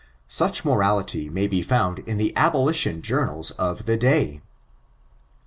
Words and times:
Sach 0.27 0.65
morality 0.65 1.29
may 1.29 1.45
be 1.45 1.63
foond 1.63 1.99
in 2.07 2.17
the 2.17 2.33
aK>HtioQ 2.35 3.01
jottmds 3.03 3.51
of 3.59 3.85
the 3.85 3.97
day. 3.97 4.41